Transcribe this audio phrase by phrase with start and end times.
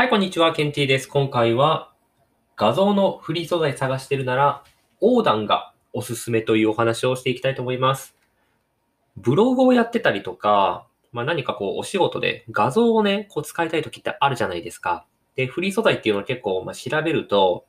[0.00, 0.54] はい、こんにちは。
[0.54, 1.06] ケンティです。
[1.06, 1.92] 今回は
[2.56, 4.64] 画像のフリー素材探してるなら、
[5.02, 8.16] オーダンがおすすめというお話をしていきたいと思います。
[9.18, 15.04] ブログをやってたりとか、まあ、何かこうお仕事で画像をね、こう使いたい時ってあるじゃないですか。
[15.36, 17.66] で、フリー素材っていうのを結構ま調べると、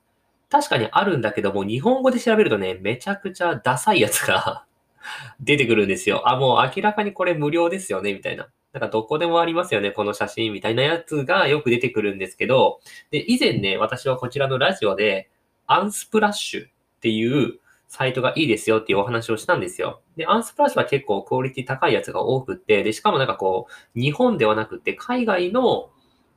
[0.49, 4.63] 確かにあるんだけども、日本語で調べるとね、めちゃくちゃダサいやつが
[5.41, 6.29] 出てくるんですよ。
[6.29, 8.47] あ、もう明らかにこれ無料ですよね、みたいな。
[8.73, 12.79] なんかどこでもありますよね、この写真みたいなやつがよく出てくるんですけど、
[13.11, 15.29] で、以前ね、私はこちらのラジオで、
[15.67, 16.69] アンスプラッシュっ
[17.01, 20.01] ていうサイトがいいですよっていうお話をしたんですよ。
[20.15, 25.89] で、アンスプラッシュは結構クオリティ高いやつが多くって、で、しかもなんかこう、日本ではなくて海外の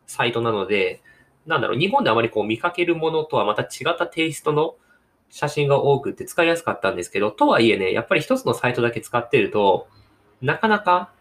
[0.06, 1.02] サイトなので、
[1.46, 4.74] なんだろう、日本であまりこう見かけるものとはまた違ったテイストの
[5.30, 9.86] 写真が多くって使いやすかったんですけど、とはいえね、やっぱり一つのサイトだけ使ってると、
[10.42, 11.12] なかなか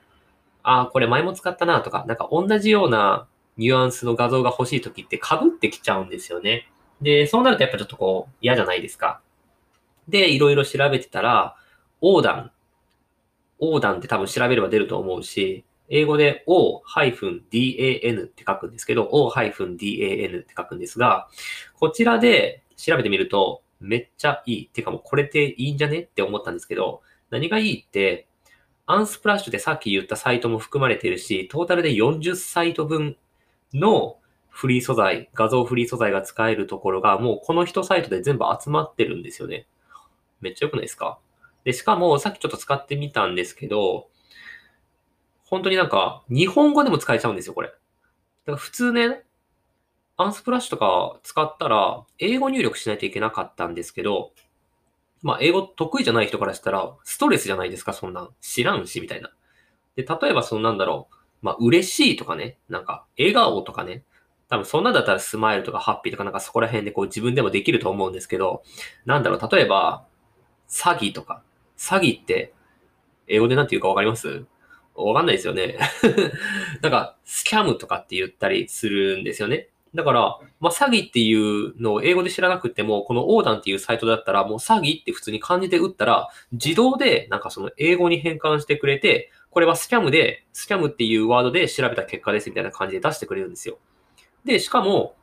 [0.63, 6.69] ああ、これ前も使ったなとか、なんか同じようなニュアンスの画像が欲しい時って被ってきちゃうんですよね。
[7.01, 9.21] で、そうなるとやっぱちょっとこう嫌じゃないですか。
[10.07, 11.55] で、いろいろ調べてたら、
[12.01, 12.51] オーダン。
[13.59, 21.27] オーダンって多分調べれば出ると思うし、英語で O-DAN って書くんですけど、O-DAN って書くんですが、
[21.79, 24.67] こちらで調べてみると、めっちゃいい。
[24.67, 28.27] てかもうこれでいいんじゃねって思ったんですけど、何がいいって、
[28.85, 33.15] アンスプラッシュでさっき言ったサイトも含まれているし、トータルで40サイト分
[33.73, 34.17] の
[34.49, 39.67] フリー素材、画像フリー素材が使えるところが、もうこの1サイトで全部集まってるんですよね。
[40.41, 41.17] めっちゃ良くないですか？
[41.63, 44.09] で、しかもさっきちょっと使ってみたんですけど、
[45.45, 47.69] 本当になんか日本語でも使えちゃうんですよ、これ。
[47.69, 49.23] だから普通ね、
[50.17, 54.33] アンスプラッシュとか使ったら、英語入力しないといけなかったんですけど、
[55.23, 58.29] まあ、英語得意じゃない人からしたら、ストレスじゃないですか、そんな。
[58.41, 59.31] 知らんし、みたいな。
[59.95, 61.15] で、例えば、そのなんだろう。
[61.41, 62.57] まあ、嬉しいとかね。
[62.69, 64.03] なんか、笑顔とかね。
[64.49, 68.63] 多分、そんなんだったらスマイルとかハッピーとかなんかそこら辺でこう自分でもできると思うんですけど、
[69.05, 70.05] なんだろう、例えば、
[70.69, 71.41] 詐欺とか。
[71.77, 72.53] 詐欺って、
[73.27, 74.45] 英語でなんて言うかわかります？
[74.95, 75.79] わかんないですよね。
[76.83, 79.69] なんか、スキャムとかって言ったりするんですよね。
[79.95, 93.77] だから、まあ、詐欺っていうのを英語で知らなくても、このオーダンっていうサイトだったら、もう詐欺って普通に漢字で打ったら、自動でなんかその英語に変換してくれて、これはスキャムで、スキャムっていうワードで調べた結果ですみたいな感じで出してくれるんですよ。
[94.45, 95.15] で、しかも、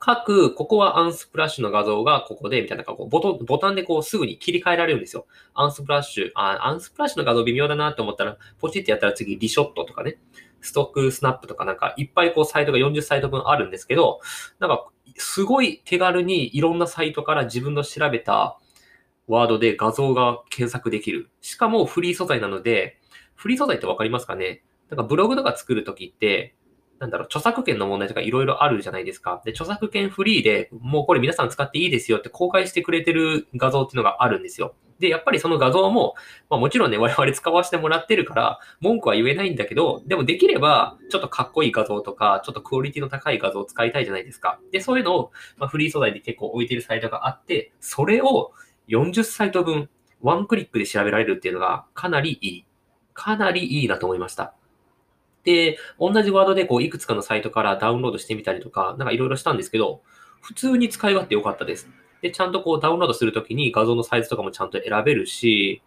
[0.00, 5.26] 各、ここは Unsplash の画像がここで、みたいな、こうボトボタンでこうすぐに切り替えられるんですよ。
[5.54, 10.18] Unsplash、あ、 Unsplash の画像微妙だなと思ったら、ポチってやったら次 Reshot とかね。
[10.64, 14.20] StockSnap とかなんかいっぱいこうサイトが40サイト分あるんですけど、
[14.58, 14.86] なんか
[15.16, 18.58] すごい手軽にいろんなサイトから自分の調べた
[19.26, 21.30] ワードで画像が検索できる。
[21.40, 22.98] しかもフリー素材なので、
[23.34, 24.64] フリー素材ってわかりますかね？
[24.90, 26.56] なんかブログとか作るときって、
[26.98, 29.42] なんだろう、著作権の問題とかいろいろあるじゃないですか。
[29.44, 34.74] で、著作権フリーでもうこれ皆さん使っていいですよって公開してくれてる画像っていうのがあるんですよ。
[34.98, 36.14] で、やっぱりその画像も、
[36.48, 44.60] まあもちろんね、我々使わせてもらってるから、文句は言えないんだけど、でもできれば、ちょっとかっこいい画像とか、ちょっとクオリティの高い画像を使いたいじゃないですか。
[44.72, 48.52] で、そういうのを、まあ、フリー素材で結構置いてるサイトがあって、それを
[48.88, 49.88] 40サイト分、
[50.22, 52.64] ワンクリックで調べられるっていうのが、かなりいい。
[53.14, 54.54] かなりいいなと思いました。
[55.44, 60.02] で、同じワードでこう、いくつかのサイトからダウンロードしてみたりとか、なんかいろいろしたんですけど、
[60.40, 61.88] 普通に使い勝手良かったです。
[62.24, 65.82] で、ちゃんとこうダウンロードするときに画像のサイズとかもちゃんと選べるし、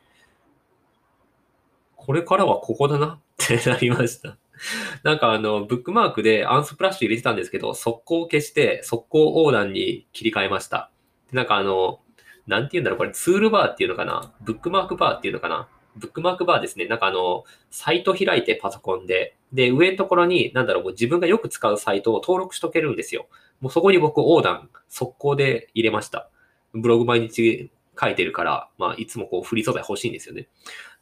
[1.96, 4.38] これからはここだなってなりました。
[5.02, 10.92] なんかあの、ブックマークでアンスプラッシュ入れてたんですけど、速攻消して、速攻横断に切り替えました。
[11.31, 12.02] なんかあの、
[12.46, 14.31] なんて言うんだろう、これツールバーっていうのかな？
[14.42, 15.68] ブックマークバーっていうのかな？
[15.96, 16.86] ブックマークバーですね。
[16.86, 23.28] なんかあの、サイト開いてパソコンで、で、上のところに、なんだろう、もう自分がよく使うサイトを登録しとけるんですよ。
[23.62, 26.29] もうそこに僕横断、速攻で入れました。
[26.73, 30.48] ブログ毎日書いてるから、まあ、いつもこう、フリー素材欲しいんですよね。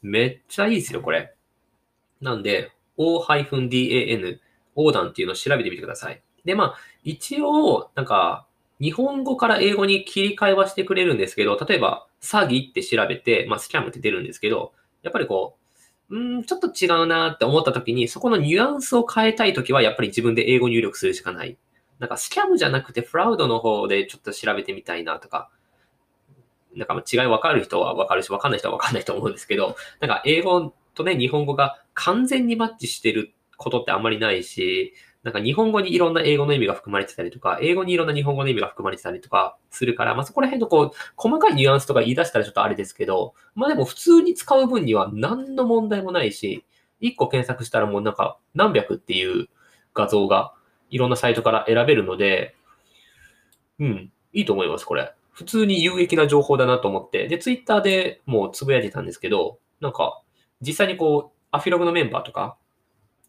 [0.01, 1.33] めっちゃいいですよ、これ。
[2.21, 4.39] なんで、O-DAN、
[4.75, 6.21] 横断っていうのを調べてみてください。
[6.45, 8.47] で、まあ、一応、なんか、
[8.79, 15.57] 日本語から英語に切り替えはしてくれるんですけど、例えば、詐欺って調べて、まあ、スキャムって出るんですけど、やっぱりこ
[16.09, 21.57] う、うん、ちょっと違うなって思った時に、そこのニュアンスを変えたい時は、やっぱり自分で英語入力するしかない。
[21.99, 25.49] なんかスキャムじゃなくてフラウドの方でちょっと調べてみたいなとか、
[26.75, 34.93] なんか違い分かる人は分かるし、分かんない人は分かんないと思うんですけど、なんか英語とね、日本語が完全にマッチしてることってあんまりないし、
[35.23, 46.63] なんか日本語にいろんな英語の意味が含まれてたりとか、英語にいろんな日本語の意味が含まれてたりとかするから、まあそこら辺のこう、細かいニュアンスとか言い出したらちょっとあれですけど、まあでも普通に使う分には何の問題もないし、
[46.99, 49.47] 一個検索したらもうなんか何百っていう
[49.95, 50.53] 画像が
[50.89, 52.55] いろんなサイトから選べるので、
[53.79, 55.13] うん、いいと思います、これ。
[55.31, 57.27] 普通に有益な情報だなと思って。
[57.27, 60.21] で、ツイッターでもうつぶやいてたんですけど、なんか、
[60.61, 62.57] 実際にこう、アフィログのメンバーとか、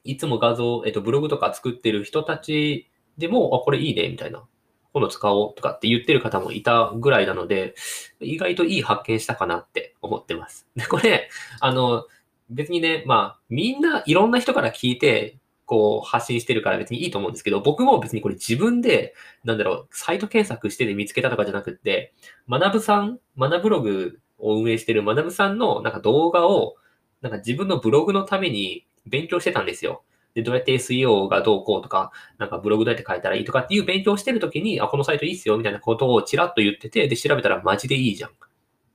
[0.04, 2.88] いつも画像、えっと、ブログとか作ってる人たち
[3.18, 4.44] でも、あ、これいいね、みたいな。
[4.92, 7.74] 今度使おうとかって言ってる方もいたぐらいなので、
[8.20, 10.66] 意外といい発見したかなって思ってます。
[10.74, 11.28] で、これ、
[11.60, 12.06] あの、
[12.48, 19.14] 別にね、まあ、みんないろんな人から聞いて、こう発信してるから別にいいと思うんですけど、僕も別にこれ自分で、
[19.44, 22.14] なんだろう、サイト検索してで見つけたとかじゃなくって、
[22.48, 26.76] 学ぶさん、学ブログを運営してる学ぶさんのなんか動画を、
[27.20, 30.04] なんか自分のブログのために勉強してたんですよ。
[30.34, 38.30] で、どうやって SEO がどうこうとか、なんかブログどうやって書いたらいいとかっていう勉強してるときに、あ、このサイトいいっすよみたいなことをちらっと言ってて、で、調べたらマジでいいじゃん。
[38.30, 38.34] っ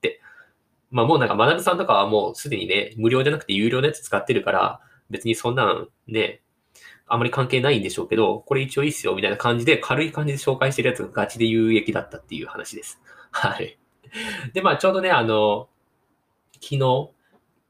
[0.02, 0.22] て。
[0.92, 6.42] まあもうなんか学さんとかはもうすでにね、無料じゃなくて有料のやつ使ってるから、別にそんなんね、
[7.14, 13.02] あまり関係ないんでしょうけど、これ一応いいっすよみたいな感じで、軽い感じで紹介してるやつがガチで有益だったっていう話です。
[13.32, 13.78] はい。
[14.54, 15.68] で、まあちょうどね、あの、
[16.62, 17.12] 昨日、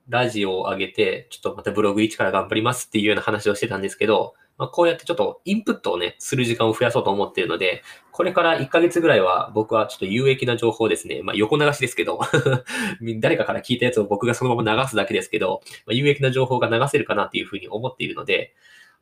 [0.09, 11.21] ラジオを上げて、ちょっとまたブログ1から頑張りますっていうような話をしてたんですけど、まあ、こうやってちょっとインプットをね、する時間を増やそうと思っているので、これから1ヶ月ぐらいは僕はちょっと有益な情報ですね。
[11.23, 12.19] まあ横流しですけど
[13.21, 18.53] 誰かから聞いたやつを僕がそのまま流すだけですけど、まあ、有益な情報が流せるかなっていうふうに思っているので、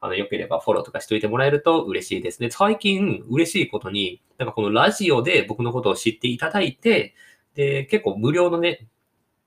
[0.01, 2.49] あの、よければフォローとかしといてもらえると嬉しいですね。
[2.49, 7.15] 最近嬉しいことに、なんかこのラジオで僕のことを知っていただいて、
[7.55, 8.87] で、結構無料のね、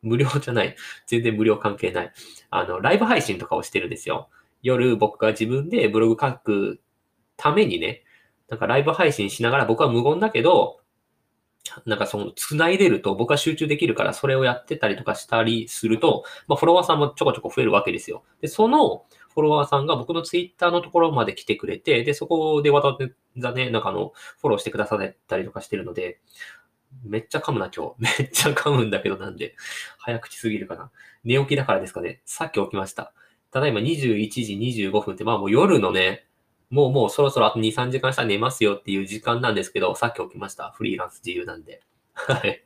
[0.03, 0.77] 無料じゃない。
[1.07, 2.13] 全然無料関係ない。
[2.51, 4.29] あの、ライブ配信とかをしてるんですよ。
[4.63, 6.81] 夜僕が自分でブログ書く
[7.37, 8.05] ためにね、
[8.49, 10.81] なんかライブ配信しながら僕は無言だけど、
[11.87, 18.25] なんかその、繋いでると僕は集中できるからそれをやってたりとかしたりすると、まあフォロワーさんもちょこちょこ増えるわけですよ。
[18.41, 22.99] で、そのフォロワーさんが僕のツイッターのところまで来てくれて、で、そこでわざわ
[23.39, 26.21] ざね、なんかあの、フォローしてくださったりとかしてるので、
[27.05, 28.19] めっちゃ噛むな、今日。
[28.21, 29.55] めっちゃ噛むんだけどなんで。
[29.99, 30.91] 早口すぎるかな。
[31.25, 32.21] 寝起きだからですかね。
[32.25, 33.13] さっき起きました。
[33.51, 34.55] ただいま21時
[34.89, 36.27] 25分って、まあもう夜のね、
[36.71, 40.71] もうもうそろそろあと2、3時間したら寝ますよっていう時間なんですけど、さっき起きました。
[40.71, 41.83] フリーランス自由なんで。
[42.15, 42.65] はい。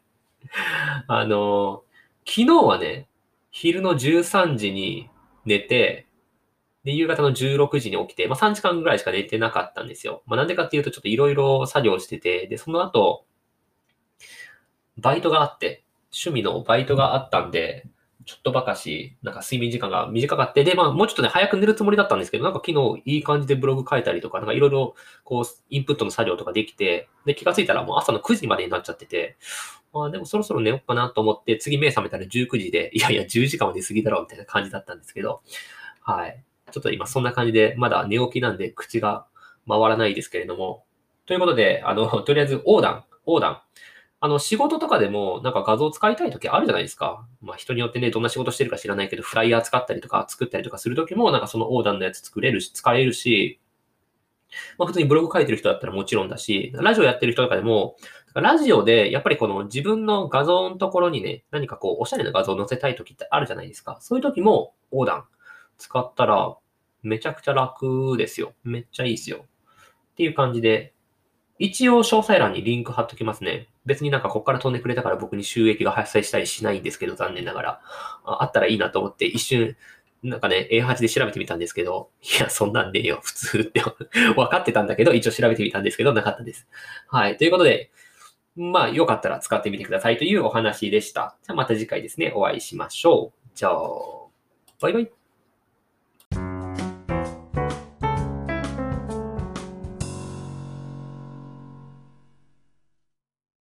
[1.08, 3.08] あのー、昨日はね、
[3.50, 5.10] 昼の13時に
[5.44, 6.05] 寝て、
[6.86, 10.22] で、夕方の16時に起きて、まあ3時間ぐらいしか寝てなかったんですよ。
[10.24, 13.26] まあなんでかっていうとちょっといろいろ作業してて、で、その後、
[14.96, 17.88] バイトがあって、趣味のバイトがあったんで、
[18.24, 24.94] ちょっとばかし、なんか睡眠時間が短かって、で、まあ、もうちょっとね、早く寝るつもりだったんですけど、なんか昨日いい感じでブログ書いたりとか、なんかいろいろ、
[25.24, 29.36] こう、インプットの作業とかできて、で、気がついたらもう朝の9時までになっちゃってて、
[29.92, 35.42] まあ、でもそろそろ寝ようかなと思って、次目覚めたら19時で、いやいや、10時間は寝すぎだろうみたいな感じだったんですけど、
[36.02, 36.42] はい。
[36.70, 39.26] ちょっと今そんな感じで、まだ寝起きなんで口が
[39.68, 40.84] 回らないですけれども、
[41.26, 43.60] ということで、あの、 とりあえず横断、横断。
[44.18, 47.26] あの、仕事とかでも、なんか画像使いたい時あるじゃないですか。
[47.42, 53.60] まあ、人によってね、どんな仕事してるか知らないけど、フライヤー使ったりとか作ったりとかする時も、なんかその横断のやつ作れるし、使えるし、
[54.78, 57.96] まあ、普通にブログ書いてる人だったらもちろんだし、ラジオやってる人とかでも、
[58.34, 63.98] ラジオで、やっぱりこの自分の画像のところにね、何かこう、おしゃれな画像を載せたい時ってあるじゃないですか。
[64.00, 65.24] そういう時も、横断
[65.78, 66.56] 使ったら、
[67.02, 68.54] めちゃくちゃ楽ですよ。
[68.64, 69.44] めっちゃいいですよ。
[70.12, 70.92] っていう感じで、
[71.58, 73.68] 一応詳細欄にリンク貼っときますね。
[73.86, 77.80] 別になんかここから飛んでくれたから僕に収益が発生したりしないんですけど、残念ながら。
[78.24, 79.76] あったらいいなと思って一瞬、
[80.22, 83.82] なんかね、A8 で調べてみたんですけど、いや、そんなんねえよ、普通って
[84.34, 86.66] 分かってたんだけど、一応調べてみたんですけど、なかったです。
[87.08, 87.36] はい。
[87.36, 87.90] ということで、
[88.56, 91.36] まあ、よかったら使ってみてくださいというお話でした。
[91.42, 93.48] じゃあまた次回ですね、お会いしましょう。
[93.54, 93.78] じゃあ、
[94.80, 95.25] バイバイ。